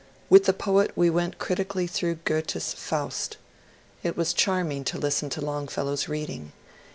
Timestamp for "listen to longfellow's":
4.97-6.07